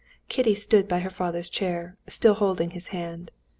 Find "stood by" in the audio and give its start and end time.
0.55-1.01